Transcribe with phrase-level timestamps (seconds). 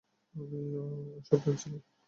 [0.35, 0.59] আমি
[1.19, 1.81] অসাবধান ছিলাম।